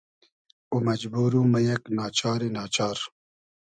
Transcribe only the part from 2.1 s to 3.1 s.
چاری نا چار